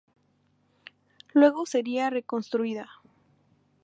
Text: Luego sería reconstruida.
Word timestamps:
Luego 1.33 1.67
sería 1.67 2.09
reconstruida. 2.09 2.89